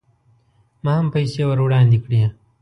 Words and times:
ما 0.83 0.93
هم 0.99 1.05
پیسې 1.13 1.41
ور 1.45 1.59
وړاندې 1.65 1.97
کړې. 2.03 2.21